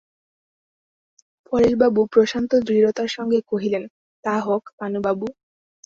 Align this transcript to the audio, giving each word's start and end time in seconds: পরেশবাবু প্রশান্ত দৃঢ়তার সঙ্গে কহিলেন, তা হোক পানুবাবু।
পরেশবাবু 1.51 2.01
প্রশান্ত 2.05 2.51
দৃঢ়তার 2.67 3.07
সঙ্গে 3.07 3.39
কহিলেন, 3.47 3.83
তা 4.23 4.35
হোক 4.39 4.63
পানুবাবু। 4.79 5.27